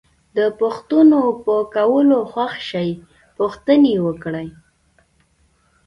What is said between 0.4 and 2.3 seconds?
پوښتنو په کولو